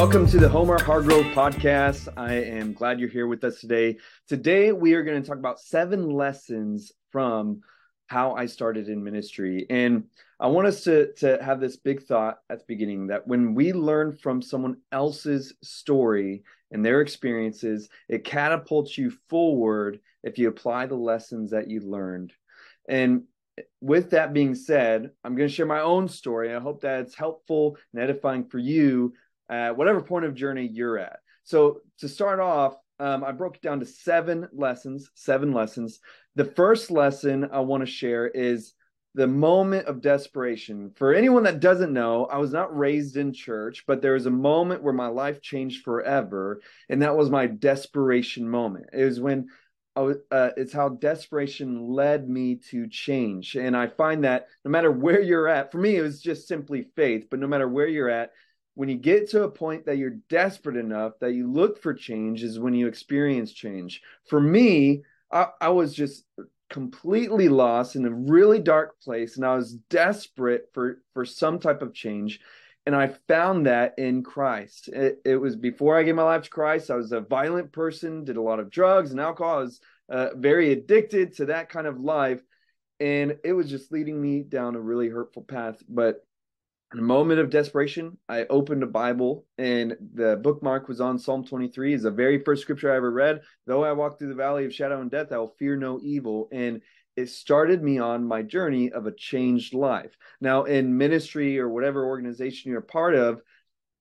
[0.00, 2.08] Welcome to the Homer Hargrove podcast.
[2.16, 3.98] I am glad you're here with us today.
[4.26, 7.60] Today, we are going to talk about seven lessons from
[8.06, 9.66] how I started in ministry.
[9.68, 10.04] And
[10.40, 13.74] I want us to, to have this big thought at the beginning that when we
[13.74, 20.86] learn from someone else's story and their experiences, it catapults you forward if you apply
[20.86, 22.32] the lessons that you learned.
[22.88, 23.24] And
[23.82, 26.54] with that being said, I'm going to share my own story.
[26.54, 29.12] I hope that it's helpful and edifying for you
[29.50, 31.18] at whatever point of journey you're at.
[31.44, 35.10] So to start off, um, I broke it down to seven lessons.
[35.14, 36.00] Seven lessons.
[36.36, 38.74] The first lesson I want to share is
[39.14, 40.92] the moment of desperation.
[40.94, 44.30] For anyone that doesn't know, I was not raised in church, but there was a
[44.30, 48.86] moment where my life changed forever, and that was my desperation moment.
[48.92, 49.48] It was when
[49.96, 54.70] I was, uh, it's how desperation led me to change, and I find that no
[54.70, 57.26] matter where you're at, for me, it was just simply faith.
[57.28, 58.30] But no matter where you're at,
[58.80, 62.42] when you get to a point that you're desperate enough that you look for change
[62.42, 64.00] is when you experience change.
[64.24, 66.24] For me, I, I was just
[66.70, 71.82] completely lost in a really dark place and I was desperate for for some type
[71.82, 72.40] of change
[72.86, 74.88] and I found that in Christ.
[74.88, 76.90] It, it, was before I gave my life to Christ.
[76.90, 79.58] I was a violent person, did a lot of drugs and alcohol.
[79.58, 82.40] I was uh, very addicted to that kind of life,
[82.98, 85.82] and it was just leading me down a really hurtful path.
[85.86, 86.24] But
[86.92, 91.44] in a moment of desperation, I opened a Bible and the bookmark was on Psalm
[91.44, 91.94] 23.
[91.94, 93.42] is the very first scripture I ever read.
[93.66, 96.48] Though I walk through the valley of shadow and death, I will fear no evil.
[96.50, 96.82] And
[97.16, 100.16] it started me on my journey of a changed life.
[100.40, 103.40] Now, in ministry or whatever organization you're part of,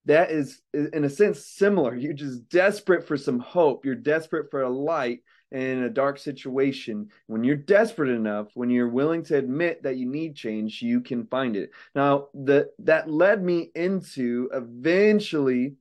[0.05, 1.95] that is, in a sense, similar.
[1.95, 3.85] You're just desperate for some hope.
[3.85, 5.19] You're desperate for a light
[5.51, 10.05] in a dark situation, when you're desperate enough, when you're willing to admit that you
[10.05, 11.71] need change, you can find it.
[11.95, 15.75] Now, the that led me into eventually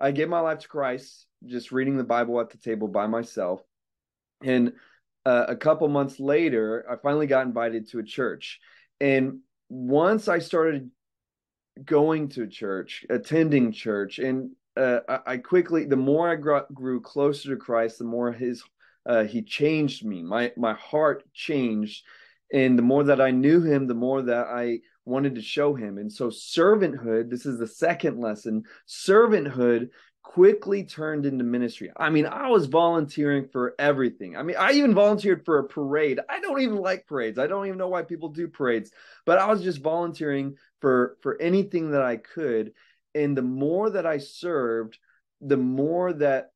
[0.00, 3.62] I gave my life to Christ, just reading the Bible at the table by myself.
[4.42, 4.72] And
[5.24, 8.60] uh, a couple months later, I finally got invited to a church.
[9.00, 10.90] And once I started
[11.84, 17.50] going to church, attending church, and uh, I, quickly, the more I grew, grew closer
[17.50, 18.62] to Christ, the more His
[19.06, 20.22] uh, he changed me.
[20.22, 22.04] My my heart changed,
[22.52, 25.98] and the more that I knew him, the more that I wanted to show him.
[25.98, 27.30] And so, servanthood.
[27.30, 28.64] This is the second lesson.
[28.88, 29.90] Servanthood
[30.22, 31.90] quickly turned into ministry.
[31.96, 34.36] I mean, I was volunteering for everything.
[34.36, 36.18] I mean, I even volunteered for a parade.
[36.28, 37.38] I don't even like parades.
[37.38, 38.90] I don't even know why people do parades,
[39.24, 42.72] but I was just volunteering for for anything that I could.
[43.14, 44.98] And the more that I served,
[45.40, 46.50] the more that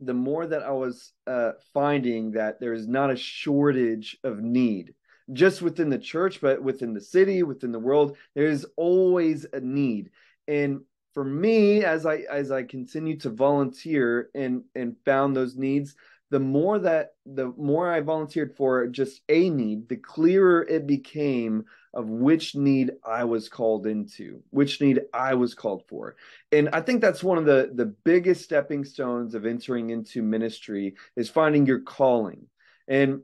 [0.00, 4.94] the more that I was uh, finding that there is not a shortage of need,
[5.32, 9.60] just within the church, but within the city, within the world, there is always a
[9.60, 10.10] need.
[10.48, 10.80] And
[11.14, 15.94] for me, as I as I continue to volunteer and and found those needs,
[16.34, 21.64] the more that the more I volunteered for just a need, the clearer it became
[21.94, 26.16] of which need I was called into, which need I was called for.
[26.50, 30.96] And I think that's one of the the biggest stepping stones of entering into ministry
[31.14, 32.48] is finding your calling.
[32.88, 33.20] And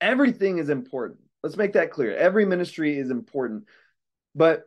[0.00, 1.20] everything is important.
[1.42, 2.16] Let's make that clear.
[2.16, 3.64] Every ministry is important.
[4.34, 4.66] But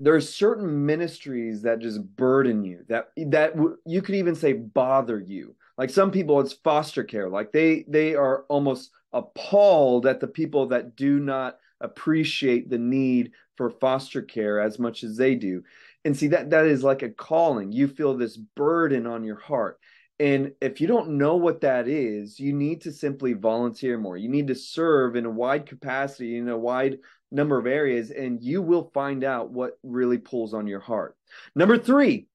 [0.00, 3.54] there are certain ministries that just burden you that that
[3.86, 7.30] you could even say bother you like some people, it's foster care.
[7.30, 13.32] Like they they are almost appalled at the people that do not appreciate the need
[13.56, 15.62] for foster care as much as they do.
[16.04, 17.72] And see that that is like a calling.
[17.72, 19.78] You feel this burden on your heart.
[20.18, 24.18] And if you don't know what that is, you need to simply volunteer more.
[24.18, 26.98] You need to serve in a wide capacity, in a wide
[27.32, 31.16] number of areas, and you will find out what really pulls on your heart.
[31.54, 32.26] Number three,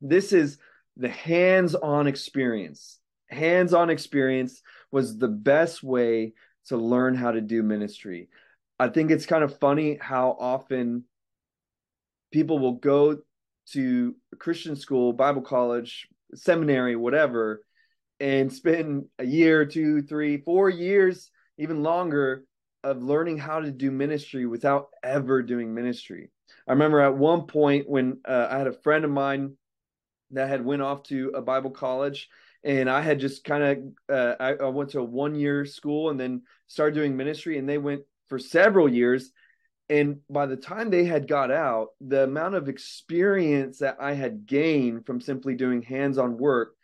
[0.00, 0.58] this is
[0.96, 2.98] the hands-on experience.
[3.28, 4.62] Hands-on experience
[4.92, 6.34] was the best way
[6.68, 8.28] to learn how to do ministry.
[8.78, 11.04] I think it's kind of funny how often
[12.32, 13.18] people will go
[13.66, 17.62] to christian school bible college seminary whatever
[18.20, 22.44] and spend a year two three four years even longer
[22.82, 26.30] of learning how to do ministry without ever doing ministry.
[26.68, 29.56] I remember at one point when uh, i had a friend of mine
[30.34, 32.28] that had went off to a Bible college
[32.64, 33.62] and I had just kind
[34.08, 37.58] of uh, I, I, went to a one year school and then started doing ministry
[37.58, 39.30] and they went for several years.
[39.90, 44.46] And by the time they had got out the amount of experience that I had
[44.46, 46.74] gained from simply doing hands on work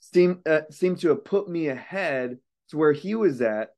[0.00, 2.38] seemed uh, seemed to have put me ahead
[2.70, 3.70] to where he was at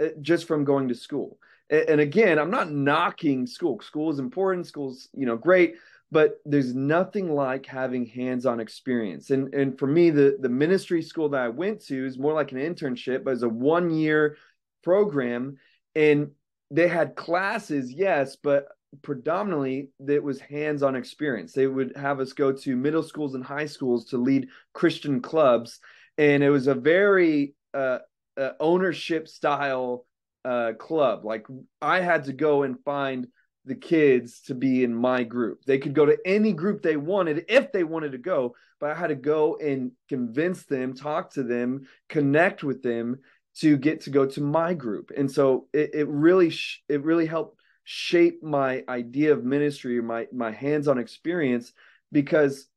[0.00, 1.36] uh, just from going to school.
[1.68, 3.80] And, and again I'm not knocking school.
[3.80, 4.68] School is important.
[4.68, 5.74] School's you know great
[6.12, 9.30] but there's nothing like having hands-on experience.
[9.30, 12.52] And and for me, the the ministry school that I went to is more like
[12.52, 14.36] an internship, but it's a one-year
[14.84, 15.56] program,
[15.94, 16.32] and
[16.70, 18.66] they had classes, yes, but
[19.00, 21.54] predominantly it was hands-on experience.
[21.54, 25.80] They would have us go to middle schools and high schools to lead Christian clubs,
[26.18, 28.00] and it was a very uh,
[28.36, 30.04] uh, ownership style
[30.44, 31.24] uh, club.
[31.24, 31.46] Like
[31.80, 33.28] I had to go and find
[33.64, 35.64] the kids to be in my group.
[35.64, 38.94] They could go to any group they wanted if they wanted to go, but I
[38.94, 43.18] had to go and convince them, talk to them, connect with them
[43.56, 45.12] to get to go to my group.
[45.16, 50.26] And so it, it really sh- it really helped shape my idea of ministry my
[50.32, 51.72] my hands-on experience
[52.10, 52.68] because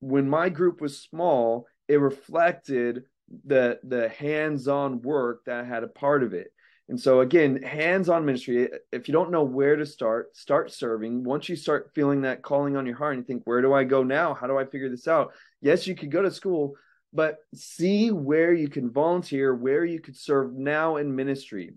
[0.00, 3.04] when my group was small, it reflected
[3.44, 6.52] the the hands-on work that had a part of it
[6.90, 11.22] and so again hands-on ministry if you don't know where to start start serving.
[11.22, 13.84] Once you start feeling that calling on your heart and you think where do i
[13.84, 14.34] go now?
[14.34, 15.32] How do i figure this out?
[15.62, 16.74] Yes you could go to school
[17.12, 21.72] but see where you can volunteer where you could serve now in ministry.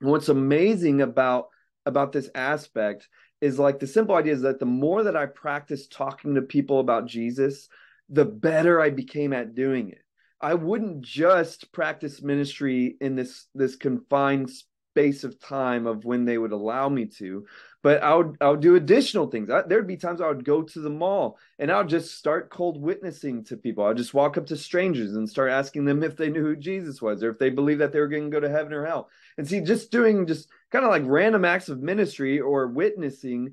[0.00, 1.48] And what's amazing about
[1.86, 3.08] about this aspect
[3.40, 6.80] is like the simple idea is that the more that i practice talking to people
[6.80, 7.68] about jesus
[8.08, 10.02] the better i became at doing it
[10.40, 16.38] I wouldn't just practice ministry in this this confined space of time of when they
[16.38, 17.46] would allow me to,
[17.82, 19.50] but I would I would do additional things.
[19.50, 22.50] I, there'd be times I would go to the mall and I would just start
[22.50, 23.84] cold witnessing to people.
[23.84, 27.00] I'd just walk up to strangers and start asking them if they knew who Jesus
[27.02, 29.10] was or if they believed that they were going to go to heaven or hell.
[29.38, 33.52] And see, just doing just kind of like random acts of ministry or witnessing,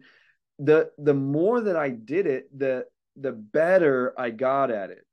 [0.60, 2.86] the the more that I did it, the
[3.18, 5.07] the better I got at it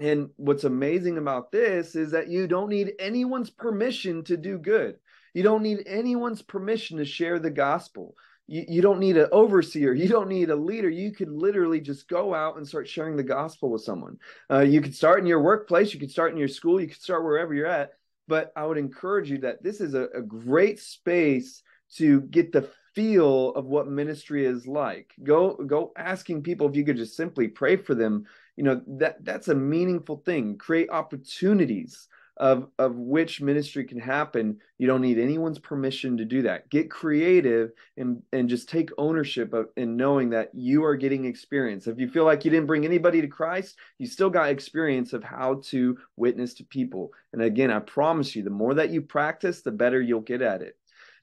[0.00, 4.96] and what's amazing about this is that you don't need anyone's permission to do good.
[5.34, 8.14] You don't need anyone's permission to share the gospel.
[8.46, 9.92] You, you don't need an overseer.
[9.92, 10.88] You don't need a leader.
[10.88, 14.16] You could literally just go out and start sharing the gospel with someone.
[14.50, 15.92] Uh, you could start in your workplace.
[15.92, 16.80] You could start in your school.
[16.80, 17.92] You could start wherever you're at.
[18.26, 21.62] But I would encourage you that this is a, a great space
[21.96, 25.12] to get the feel of what ministry is like.
[25.22, 28.26] Go go asking people if you could just simply pray for them
[28.60, 30.58] you know that that's a meaningful thing.
[30.58, 34.58] Create opportunities of of which ministry can happen.
[34.76, 36.68] You don't need anyone's permission to do that.
[36.68, 41.86] Get creative and and just take ownership of in knowing that you are getting experience.
[41.86, 45.24] If you feel like you didn't bring anybody to christ you still got experience of
[45.24, 47.12] how to witness to people.
[47.32, 50.60] And again i promise you the more that you practice the better you'll get at
[50.60, 50.76] it.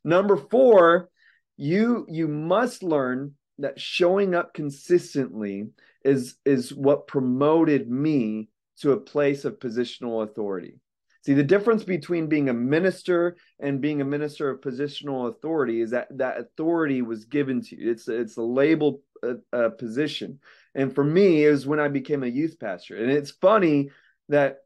[0.04, 1.10] Number four
[1.56, 5.68] you you must learn that showing up consistently
[6.08, 8.50] is is what promoted me
[8.80, 10.80] to a place of positional authority.
[11.26, 15.92] See, the difference between being a minister and being a minister of positional authority is
[15.92, 17.92] that that authority was given to you.
[17.92, 20.40] It's it's a labeled uh, uh, position.
[20.74, 22.96] And for me, it was when I became a youth pastor.
[22.96, 23.90] And it's funny
[24.30, 24.60] that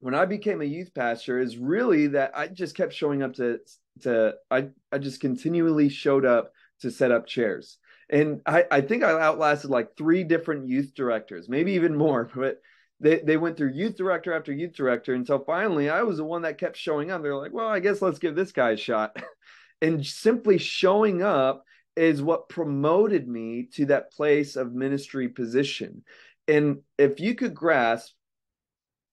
[0.00, 3.60] when I became a youth pastor, is really that I just kept showing up to
[4.02, 9.02] to I I just continually showed up to set up chairs and I, I think
[9.02, 12.30] I outlasted like three different youth directors, maybe even more.
[12.36, 12.60] But
[12.98, 16.42] they, they went through youth director after youth director until finally I was the one
[16.42, 17.22] that kept showing up.
[17.22, 19.16] They're like, well, I guess let's give this guy a shot.
[19.82, 21.64] and simply showing up
[21.94, 26.04] is what promoted me to that place of ministry position.
[26.48, 28.14] And if you could grasp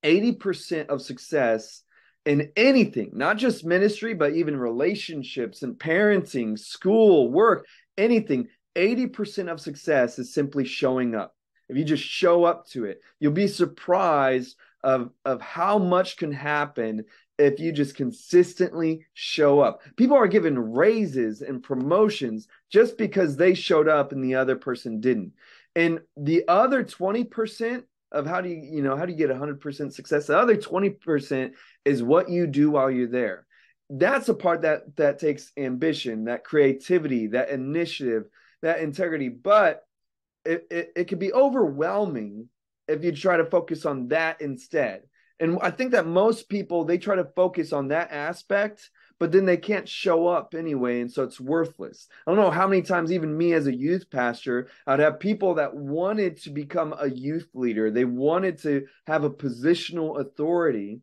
[0.04, 1.82] 80% of success
[2.26, 7.66] in anything, not just ministry, but even relationships and parenting, school, work,
[7.98, 11.36] anything, 80% of success is simply showing up.
[11.70, 16.32] If you just show up to it, you'll be surprised of, of how much can
[16.32, 17.06] happen
[17.40, 19.82] if you just consistently show up.
[19.96, 25.00] People are given raises and promotions just because they showed up and the other person
[25.00, 25.34] didn't.
[25.76, 29.94] And the other 20% of how do you, you know, how do you get 100%
[29.94, 30.28] success?
[30.28, 31.52] The other 20%
[31.86, 33.48] is what you do while you're there.
[33.90, 38.26] That's a part that that takes ambition, that creativity, that initiative,
[38.64, 39.84] that integrity, but
[40.46, 42.50] it, it, it could be overwhelming
[42.88, 45.04] if you try to focus on that instead.
[45.40, 48.90] And I think that most people they try to focus on that aspect,
[49.20, 52.08] but then they can't show up anyway, and so it's worthless.
[52.26, 55.56] I don't know how many times even me as a youth pastor, I'd have people
[55.56, 57.92] that wanted to become a youth leader.
[57.92, 61.02] They wanted to have a positional authority,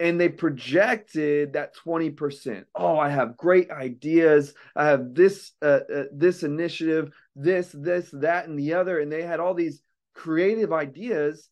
[0.00, 4.54] and they projected that 20% oh i have great ideas.
[4.74, 8.98] I have this uh, uh, this initiative this this that and the other.
[8.98, 9.82] And they had all these
[10.14, 11.48] creative ideas.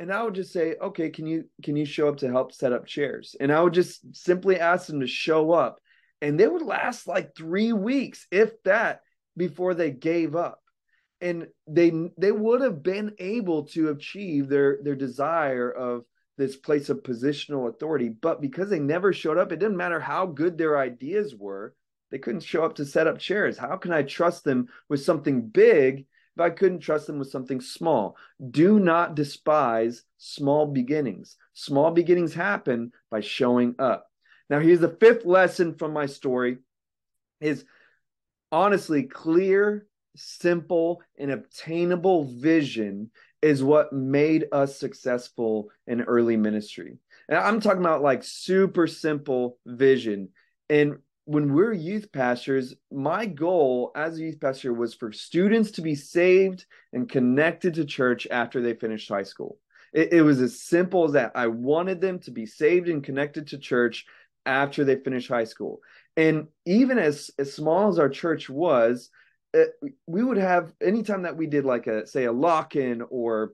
[0.00, 2.72] And i would just say okay can you can you show up to help set
[2.72, 3.36] up chairs?
[3.40, 5.78] And i would just simply ask them to show up.
[6.20, 9.00] And they would last like three weeks if that
[9.36, 10.60] before they gave up.
[11.20, 16.04] And they they would have been able to achieve their their desire of
[16.42, 20.26] this place of positional authority but because they never showed up it didn't matter how
[20.26, 21.74] good their ideas were
[22.12, 23.56] they couldn't show up to set up chairs.
[23.56, 26.00] How can i trust them with something big
[26.36, 28.16] if i couldn't trust them with something small?
[28.50, 31.36] Do not despise small beginnings.
[31.54, 34.06] Small beginnings happen by showing up.
[34.50, 36.58] Now here's the fifth lesson from my story
[37.40, 37.64] is
[38.52, 43.10] honestly clear simple and obtainable vision
[43.42, 46.98] is what made us successful in early ministry.
[47.28, 50.28] And I'm talking about like super simple vision.
[50.70, 55.82] And when we're youth pastors, my goal as a youth pastor was for students to
[55.82, 59.58] be saved and connected to church after they finished high school.
[59.92, 61.32] It, it was as simple as that.
[61.34, 64.06] I wanted them to be saved and connected to church
[64.46, 65.80] after they finished high school.
[66.16, 69.10] And even as, as small as our church was,
[69.54, 73.52] uh, we would have anytime that we did like a say a lock in or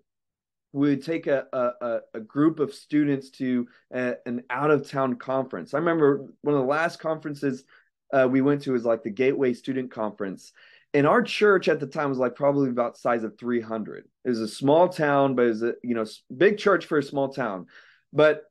[0.73, 5.17] we would take a, a, a group of students to a, an out of town
[5.17, 5.73] conference.
[5.73, 7.64] I remember one of the last conferences
[8.12, 10.52] uh, we went to was like the Gateway Student Conference.
[10.95, 14.09] And our church at the time was like probably about size of 300.
[14.25, 17.02] It was a small town, but it was a you know big church for a
[17.02, 17.67] small town.
[18.12, 18.45] But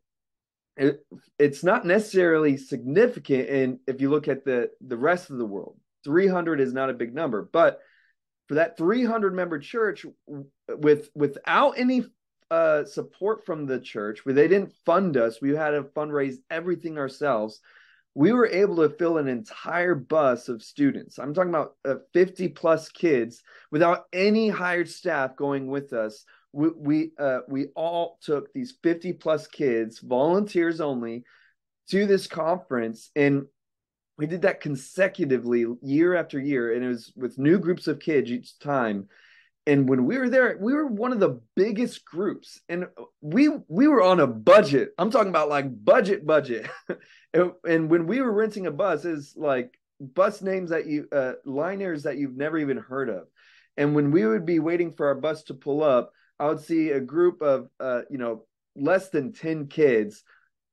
[0.76, 1.04] it,
[1.40, 3.50] it's not necessarily significant.
[3.50, 6.94] And if you look at the the rest of the world, 300 is not a
[6.94, 7.82] big number, but
[8.48, 10.06] for that 300 member church
[10.70, 12.06] with without any
[12.50, 16.98] uh, support from the church, where they didn't fund us, we had to fundraise everything
[16.98, 17.60] ourselves.
[18.16, 21.20] We were able to fill an entire bus of students.
[21.20, 26.24] I'm talking about uh, 50 plus kids without any hired staff going with us.
[26.54, 31.26] We we, uh, we all took these 50 plus kids, volunteers only,
[31.90, 33.46] to this conference, and
[34.18, 38.32] we did that consecutively year after year and it was with new groups of kids
[38.32, 39.08] each time.
[39.66, 42.88] And when we were there we were one of the biggest groups and
[43.22, 44.94] we we were on a budget.
[44.98, 46.70] I'm talking about like budget budget.
[47.34, 51.34] And, and, when we were renting a bus is like bus names that you uh
[51.44, 53.28] liners that you've never even heard of.
[53.76, 56.92] And when we would be waiting for our bus to pull up i would see
[56.92, 58.46] a group of uh you know
[58.76, 60.24] less than 10 kids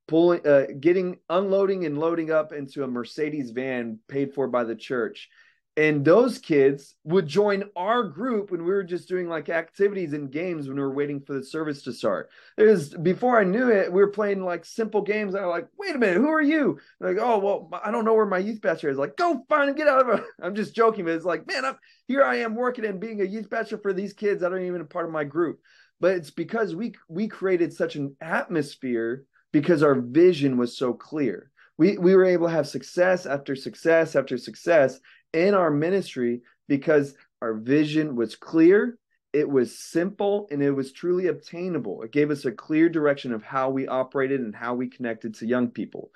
[0.07, 4.77] pulling uh, getting unloading and loading up into a mercedes van paid for by the
[4.77, 5.29] church
[5.77, 10.31] and those kids would join our group when we were just doing like activities and
[10.31, 12.31] games when we were waiting for the service to start.
[12.57, 15.35] It was before I knew it, we were playing like simple games.
[15.35, 16.79] I was like, wait a minute, who are you?
[17.01, 18.99] like, oh well, I don't know where my youth pastor is.
[18.99, 20.25] Like, go find him, get out of it.
[20.43, 23.25] I'm just joking, but it's like, man, I'm here I am working and being a
[23.25, 24.45] youth pastor for these kids.
[24.45, 25.61] I don't even a part of my group.
[25.99, 31.49] But it's because we we created such an atmosphere because our vision was so clear.
[31.79, 34.99] We, we were able to have success after success after success
[35.33, 38.99] in our ministry because our vision was clear,
[39.33, 42.03] it was simple, and it was truly obtainable.
[42.03, 45.47] It gave us a clear direction of how we operated and how we connected to
[45.47, 46.11] young people.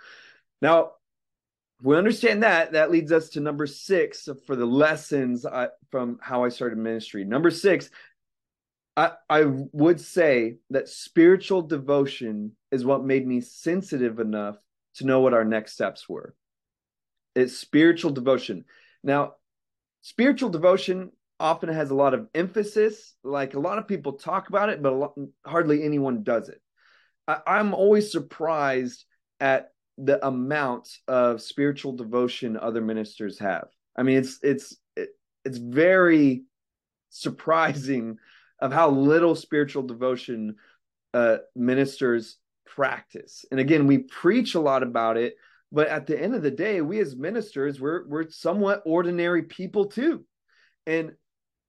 [0.61, 0.95] Now,
[1.81, 6.43] we understand that that leads us to number six for the lessons I, from how
[6.43, 7.89] i started ministry number six
[8.99, 14.57] I, would say that spiritual devotion is what made me sensitive enough
[14.97, 16.35] to know what our next steps were.
[17.37, 18.65] It's spiritual devotion.
[19.05, 19.35] Now,
[20.03, 23.15] spiritual devotion often has a lot of emphasis.
[23.23, 25.15] Like a lot of people talk about it, but lot,
[25.47, 26.61] hardly anyone does it.
[27.29, 29.05] I, I'm always surprised
[29.39, 33.69] at the amount of spiritual devotion other ministers have.
[33.97, 35.11] I mean, it's it's it,
[35.45, 36.43] it's very
[37.11, 38.19] surprising
[38.61, 40.57] of how little spiritual devotion
[41.15, 42.37] uh, ministers
[42.67, 43.45] practice.
[43.51, 45.37] And again, we preach a lot about it,
[45.73, 49.87] but at the end of the day, we as ministers, we're we're somewhat ordinary people
[49.87, 50.25] too,
[50.87, 51.13] and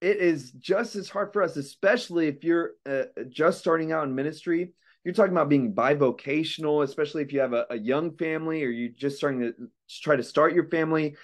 [0.01, 4.15] it is just as hard for us, especially if you're uh, just starting out in
[4.15, 4.72] ministry.
[5.03, 8.91] You're talking about being bivocational, especially if you have a, a young family or you're
[8.91, 9.53] just starting to
[9.89, 11.15] try to start your family.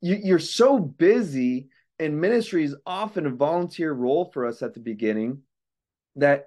[0.00, 1.68] You, you're so busy
[2.02, 5.42] and ministry is often a volunteer role for us at the beginning.
[6.16, 6.46] That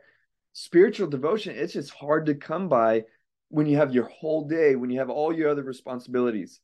[0.53, 3.03] spiritual devotion it's just hard to come by
[3.49, 6.59] when you have your whole day when you have all your other responsibilities.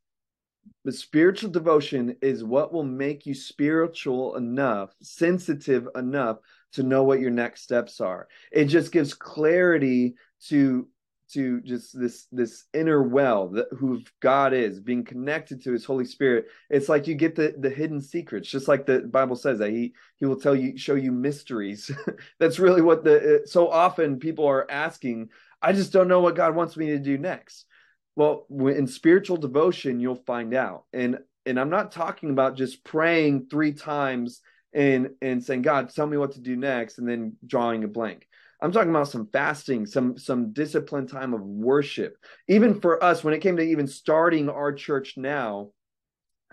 [0.86, 6.38] But spiritual devotion is what will make you spiritual enough sensitive enough
[6.74, 8.28] to know what your next steps are.
[8.52, 10.16] It just gives clarity
[10.48, 10.88] to
[11.34, 16.06] to just this this inner well that who God is, being connected to His Holy
[16.06, 16.48] Spirit.
[16.70, 19.94] It's like you get the the hidden secrets, just like the Bible says that He
[20.18, 21.92] He will tell you, show you mysteries.
[22.40, 25.30] That's really what the uh, so often people are asking.
[25.62, 27.66] I just don't know what God wants me to do next.
[28.16, 30.86] Well, in spiritual devotion, you'll find out.
[30.94, 34.42] And and I'm not talking about just praying three times
[34.74, 38.28] and and saying, God, tell me what to do next, and then drawing a blank.
[38.62, 42.16] I'm talking about some fasting, some some disciplined time of worship.
[42.48, 45.72] Even for us, when it came to even starting our church now,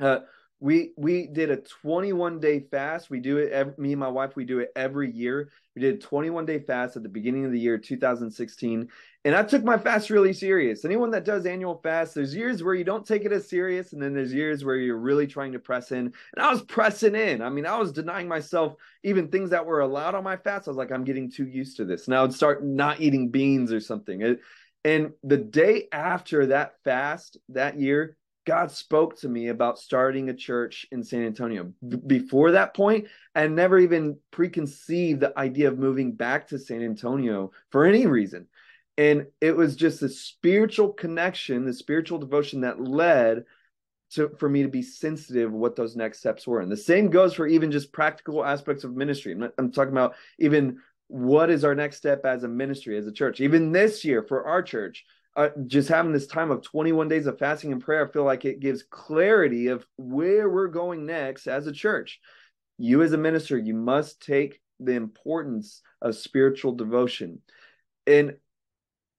[0.01, 0.21] uh,
[0.61, 3.11] we we did a 21 day fast.
[3.11, 3.53] We do it.
[3.53, 5.51] Every, me and my wife, we do it every year.
[5.77, 8.89] We did a 21 day fast at the beginning of the year 2016,
[9.25, 10.85] and I took my fast really serious.
[10.85, 14.03] Anyone that does annual fast, there's years where you don't take it as serious, and
[14.03, 15.99] then there's years where you're really trying to press in.
[15.99, 17.41] And I was pressing in.
[17.41, 18.75] I mean, I was denying myself
[19.05, 20.67] even things that were allowed on my fast.
[20.67, 22.07] I was like, I'm getting too used to this.
[22.07, 24.23] And I would start not eating beans or something.
[24.23, 24.41] It,
[24.85, 28.17] and the day after that fast that year,
[28.49, 31.71] God spoke to me about starting a church in San Antonio.
[31.87, 36.83] B- before that point, I never even preconceived the idea of moving back to San
[36.83, 38.47] Antonio for any reason.
[38.97, 43.45] And it was just the spiritual connection, the spiritual devotion that led
[44.13, 46.61] to for me to be sensitive what those next steps were.
[46.61, 49.33] And the same goes for even just practical aspects of ministry.
[49.33, 50.79] I'm, I'm talking about even
[51.09, 53.43] what is our next step as a ministry, as a church.
[53.43, 55.05] Even this year for our church,
[55.39, 58.45] uh, just having this time of 21 days of fasting and prayer, I feel like
[58.45, 62.19] it gives clarity of where we're going next as a church.
[62.77, 67.41] You, as a minister, you must take the importance of spiritual devotion.
[68.05, 68.35] And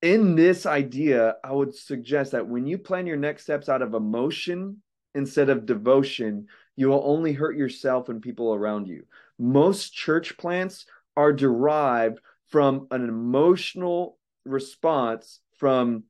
[0.02, 3.94] in this idea, I would suggest that when you plan your next steps out of
[3.94, 4.84] emotion
[5.16, 9.06] instead of devotion, you will only hurt yourself and people around you.
[9.38, 10.86] Most church plants
[11.16, 16.04] are derived from an emotional response from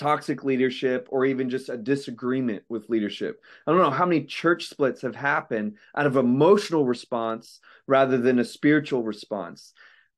[0.00, 3.42] toxic leadership or even just a disagreement with leadership.
[3.66, 8.38] I don't know how many church splits have happened out of emotional response rather than
[8.38, 9.74] a spiritual response.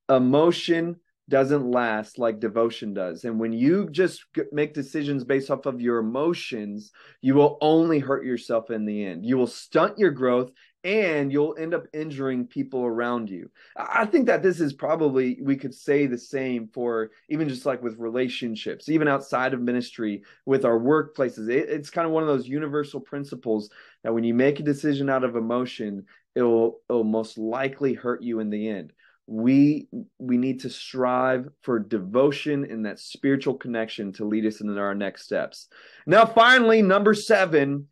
[0.08, 0.96] Emotion
[1.32, 3.24] doesn't last like devotion does.
[3.24, 4.22] And when you just
[4.52, 9.24] make decisions based off of your emotions, you will only hurt yourself in the end.
[9.24, 10.52] You will stunt your growth
[10.84, 13.50] and you'll end up injuring people around you.
[13.78, 17.82] I think that this is probably, we could say the same for even just like
[17.82, 21.48] with relationships, even outside of ministry, with our workplaces.
[21.48, 23.70] It, it's kind of one of those universal principles
[24.04, 28.40] that when you make a decision out of emotion, it'll, it'll most likely hurt you
[28.40, 28.92] in the end.
[29.26, 34.78] We we need to strive for devotion and that spiritual connection to lead us into
[34.78, 35.68] our next steps.
[36.06, 37.88] Now, finally, number seven,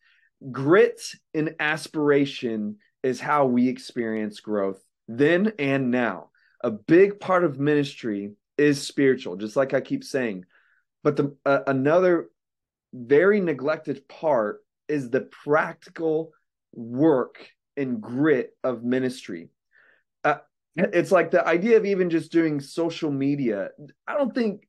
[0.51, 1.01] grit
[1.33, 6.31] and aspiration is how we experience growth then and now.
[6.63, 10.45] A big part of ministry is spiritual, just like I keep saying.
[11.03, 12.29] But the uh, another
[12.93, 16.33] very neglected part is the practical
[16.73, 19.49] work and grit of ministry.
[20.23, 20.39] Uh,
[20.77, 23.71] it's like the idea of even just doing social media.
[24.07, 24.67] I don't think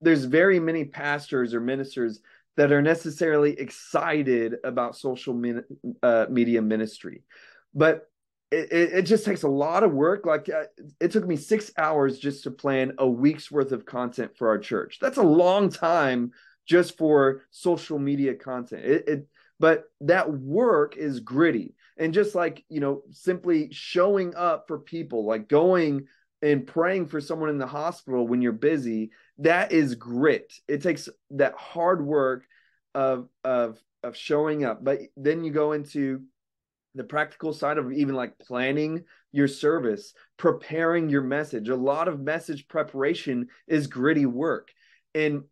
[0.00, 2.20] there's very many pastors or ministers
[2.56, 5.64] that are necessarily excited about social min-
[6.02, 7.22] uh, media ministry.
[7.74, 8.08] But
[8.50, 10.26] it, it, just takes a lot of work.
[10.26, 10.64] Like uh,
[11.00, 14.58] it took me six hours just to plan a week's worth of content for our
[14.58, 14.98] church.
[15.00, 16.32] That's a long time
[16.66, 18.84] just for social media content.
[18.84, 24.66] It, it but that work is gritty and just like you know simply showing up
[24.68, 26.06] for people like going
[26.42, 30.52] and praying for someone in the hospital when you're busy that is grit.
[30.68, 32.44] It takes that hard work
[32.94, 34.84] of of of showing up.
[34.84, 36.22] But then you go into
[36.94, 41.68] the practical side of even like planning your service preparing your message.
[41.68, 44.70] A lot of message preparation is gritty work.
[45.14, 45.44] And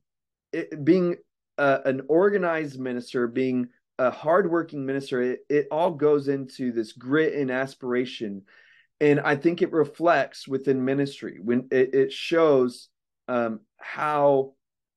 [0.53, 1.17] it, being
[1.57, 3.69] uh, an organized minister being
[4.01, 8.43] a hardworking minister it, it all goes into this grit and aspiration
[9.01, 12.89] and I think it reflects within ministry when it, it shows
[13.29, 14.53] um, how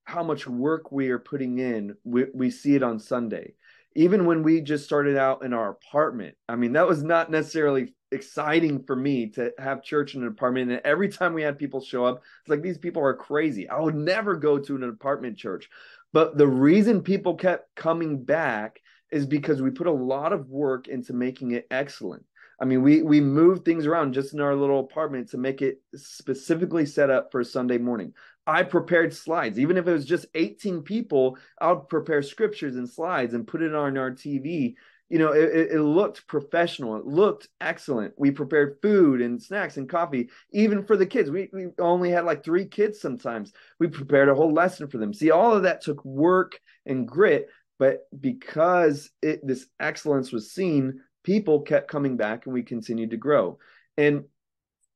[0.06, 1.96] how much work we are putting in.
[2.04, 3.54] We, we see it on Sunday.
[3.96, 7.94] Even when we just started out in our apartment, I mean, that was not necessarily
[8.12, 10.72] exciting for me to have church in an apartment.
[10.72, 13.70] And every time we had people show up, it's like these people are crazy.
[13.70, 15.70] I would never go to an apartment church.
[16.12, 18.82] But the reason people kept coming back
[19.14, 22.26] is because we put a lot of work into making it excellent.
[22.60, 25.82] I mean, we we moved things around just in our little apartment to make it
[25.96, 28.14] specifically set up for Sunday morning.
[28.46, 31.38] I prepared slides, even if it was just 18 people.
[31.62, 34.76] I'll prepare scriptures and slides and put it on our TV.
[35.10, 36.96] You know, it, it looked professional.
[36.96, 38.14] It looked excellent.
[38.18, 41.30] We prepared food and snacks and coffee, even for the kids.
[41.30, 43.52] We we only had like three kids sometimes.
[43.80, 45.14] We prepared a whole lesson for them.
[45.14, 47.50] See, all of that took work and grit,
[47.80, 53.18] but because it this excellence was seen people kept coming back and we continued to
[53.18, 53.58] grow.
[53.98, 54.26] And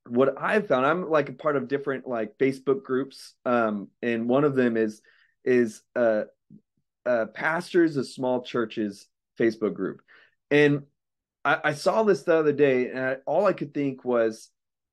[0.06, 3.34] what I've found, I'm like a part of different like Facebook groups.
[3.44, 5.02] Um, and one of them is
[5.44, 6.24] is uh,
[7.06, 9.06] uh pastors of small churches
[9.38, 10.00] Facebook group.
[10.50, 10.82] And
[11.44, 14.50] I, I saw this the other day, and I, all I could think was,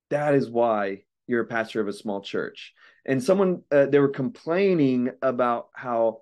[0.10, 2.74] that is why you're a pastor of a small church.
[3.06, 6.22] And someone uh, they were complaining about how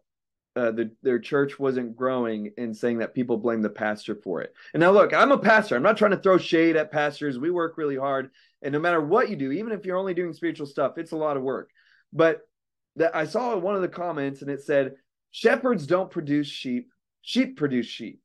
[0.55, 4.53] uh, the, their church wasn't growing and saying that people blame the pastor for it.
[4.73, 5.75] And now, look, I'm a pastor.
[5.75, 7.39] I'm not trying to throw shade at pastors.
[7.39, 8.29] We work really hard,
[8.61, 11.17] and no matter what you do, even if you're only doing spiritual stuff, it's a
[11.17, 11.71] lot of work.
[12.11, 12.41] But
[12.97, 14.95] that I saw one of the comments, and it said,
[15.31, 16.89] "Shepherds don't produce sheep;
[17.21, 18.19] sheep produce sheep."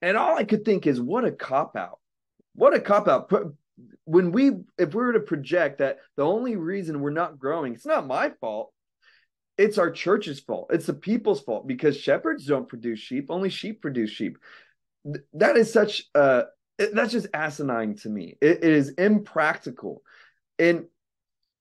[0.00, 1.98] And all I could think is, what a cop out!
[2.54, 3.30] What a cop out!
[4.04, 7.86] When we, if we were to project that the only reason we're not growing, it's
[7.86, 8.72] not my fault
[9.60, 10.68] it's our church's fault.
[10.70, 14.38] It's the people's fault because shepherds don't produce sheep, only sheep produce sheep.
[15.34, 16.44] That is such uh
[16.78, 18.36] that's just asinine to me.
[18.40, 20.02] it, it is impractical.
[20.58, 20.86] And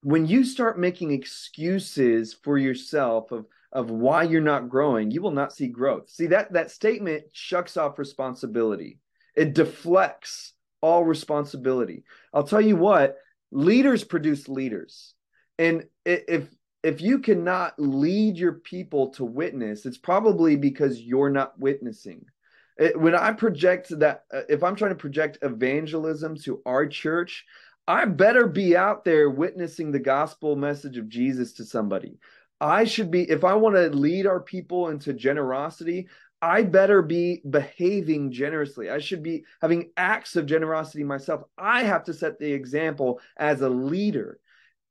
[0.01, 5.31] when you start making excuses for yourself of of why you're not growing, you will
[5.31, 6.09] not see growth.
[6.09, 8.99] See that that statement shucks off responsibility.
[9.35, 12.05] It deflects all responsibility.
[12.33, 13.17] I'll tell you what,
[13.51, 15.13] leaders produce leaders.
[15.57, 16.47] And if
[16.83, 22.25] if you cannot lead your people to witness, it's probably because you're not witnessing.
[22.77, 27.45] It, when I project that, uh, if I'm trying to project evangelism to our church,
[27.87, 32.19] I better be out there witnessing the gospel message of Jesus to somebody.
[32.61, 36.07] I should be, if I want to lead our people into generosity,
[36.41, 38.89] I better be behaving generously.
[38.89, 41.41] I should be having acts of generosity myself.
[41.57, 44.39] I have to set the example as a leader.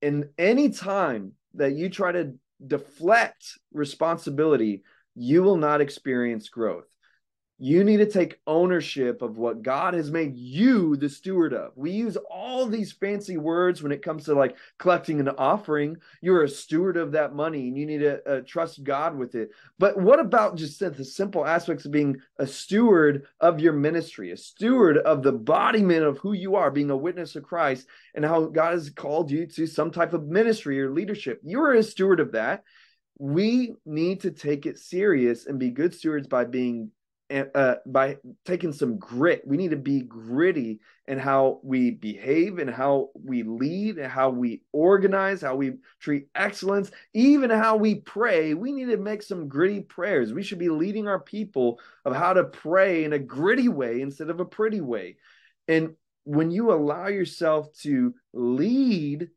[0.02, 2.34] And anytime that you try to
[2.66, 4.82] deflect responsibility,
[5.14, 6.87] you will not experience growth.
[7.60, 11.72] You need to take ownership of what God has made you the steward of.
[11.74, 15.96] We use all these fancy words when it comes to like collecting an offering.
[16.20, 19.50] You're a steward of that money and you need to uh, trust God with it.
[19.76, 24.36] But what about just the simple aspects of being a steward of your ministry, a
[24.36, 28.44] steward of the embodiment of who you are, being a witness of Christ and how
[28.46, 31.40] God has called you to some type of ministry or leadership?
[31.42, 32.62] You're a steward of that
[33.20, 36.92] we need to take it serious and be good stewards by being
[37.30, 39.42] uh, by taking some grit.
[39.46, 44.30] We need to be gritty in how we behave and how we lead and how
[44.30, 48.54] we organize, how we treat excellence, even how we pray.
[48.54, 50.32] We need to make some gritty prayers.
[50.32, 54.30] We should be leading our people of how to pray in a gritty way instead
[54.30, 55.16] of a pretty way.
[55.66, 59.28] And when you allow yourself to lead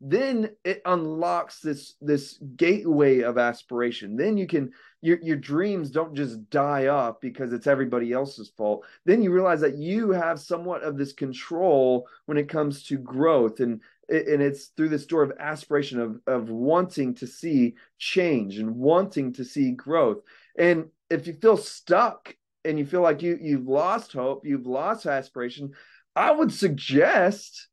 [0.00, 4.16] then it unlocks this this gateway of aspiration.
[4.16, 8.84] Then you can your your dreams don't just die off because it's everybody else's fault.
[9.04, 13.60] Then you realize that you have somewhat of this control when it comes to growth
[13.60, 18.74] and and it's through this door of aspiration of of wanting to see change and
[18.74, 20.22] wanting to see growth.
[20.58, 22.34] And if you feel stuck
[22.64, 25.72] and you feel like you you've lost hope you've lost aspiration
[26.14, 27.68] i would suggest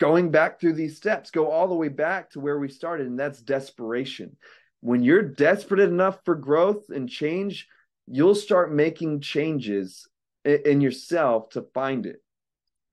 [0.00, 3.18] going back through these steps, go all the way back to where we started, and
[3.18, 4.36] that's desperation.
[4.80, 7.68] When you're desperate enough for growth and change,
[8.06, 10.06] you'll start making changes
[10.44, 12.22] in yourself to find it.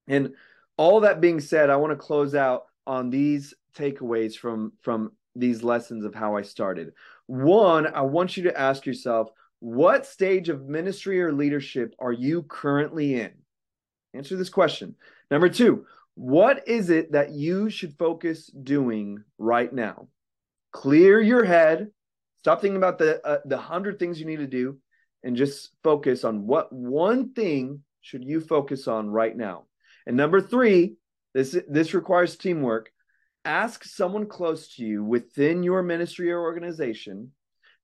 [0.07, 0.33] And
[0.77, 5.63] all that being said, I want to close out on these takeaways from from these
[5.63, 6.93] lessons of how I started.
[7.27, 12.43] One, I want you to ask yourself, what stage of ministry or leadership are you
[12.43, 13.31] currently in?
[14.13, 14.95] Answer this question.
[15.29, 15.85] Number two,
[16.15, 20.07] what is it that you should focus doing right now?
[20.71, 21.87] Clear your head.
[22.39, 24.77] Stop thinking about the uh, the hundred things you need to do,
[25.23, 29.65] and just focus on what one thing should you focus on right now.
[30.05, 30.95] And number three,
[31.33, 32.91] this this requires teamwork.
[33.45, 37.31] Ask someone close to you within your ministry or organization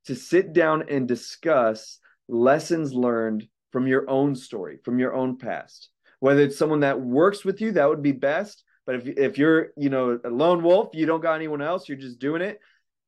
[0.05, 5.89] to sit down and discuss lessons learned from your own story, from your own past
[6.19, 8.63] whether it's someone that works with you that would be best.
[8.85, 11.97] But if, if you're you know a lone wolf you don't got anyone else you're
[11.97, 12.59] just doing it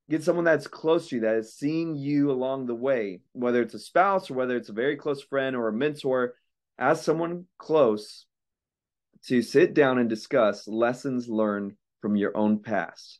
[0.09, 3.21] get someone that's close to you that is seeing you along the way.
[3.33, 6.33] Whether it's a spouse or whether it's a very close friend or a mentor
[6.77, 8.25] ask someone close
[9.25, 13.19] to sit down and discuss lessons learned from your own past.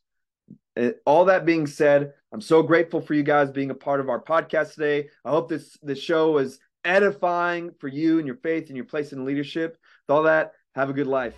[0.78, 4.10] Eh, all that being said i'm so grateful for you guys being a part of
[4.10, 5.10] our podcast today.
[5.24, 9.14] I hope this this show is edifying for you and your faith and your place
[9.14, 9.78] in leadership.
[10.08, 11.36] With all that, have a good life.